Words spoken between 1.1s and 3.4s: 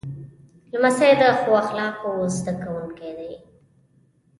د ښو اخلاقو زده کوونکی وي.